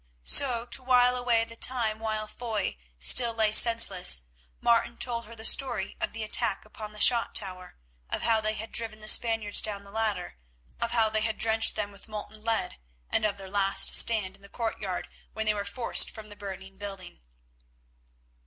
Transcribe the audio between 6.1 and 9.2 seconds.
the attack upon the shot tower, of how they had driven the